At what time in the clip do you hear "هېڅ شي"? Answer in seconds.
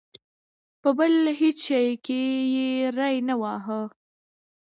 1.39-1.85